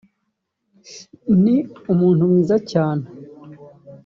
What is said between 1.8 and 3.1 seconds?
umuntu mwiza cyane